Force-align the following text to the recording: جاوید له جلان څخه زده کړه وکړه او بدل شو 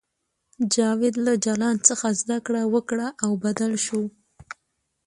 جاوید 0.73 1.15
له 1.25 1.33
جلان 1.45 1.77
څخه 1.87 2.07
زده 2.21 2.37
کړه 2.45 2.61
وکړه 2.73 3.07
او 3.23 3.31
بدل 3.43 3.73
شو 3.85 4.01